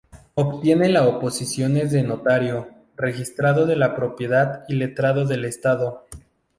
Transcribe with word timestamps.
Obtiene 0.33 0.89
la 0.89 1.07
oposiciones 1.07 1.91
de 1.91 2.01
notario, 2.01 2.69
registrador 2.97 3.67
de 3.67 3.75
la 3.75 3.95
propiedad 3.95 4.63
y 4.67 4.73
letrado 4.73 5.27
del 5.27 5.45
Estado. 5.45 6.07